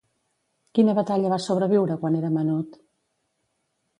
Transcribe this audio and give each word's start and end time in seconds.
Quina 0.77 0.93
batalla 0.99 1.33
va 1.33 1.37
sobreviure 1.47 1.99
quan 2.05 2.19
era 2.21 2.33
menut? 2.39 2.81